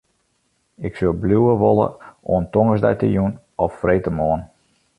Ik 0.87 0.93
soe 0.99 1.11
bliuwe 1.23 1.53
wolle 1.63 1.87
oant 2.33 2.51
tongersdeitejûn 2.53 3.33
of 3.63 3.71
freedtemoarn. 3.81 4.43